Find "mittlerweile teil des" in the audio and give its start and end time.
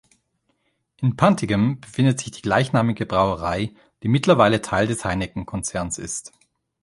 4.07-5.05